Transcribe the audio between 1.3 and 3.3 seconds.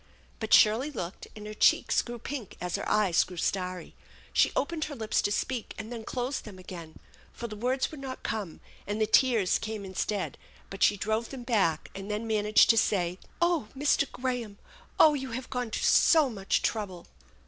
and her cheeks grew pink as her eyes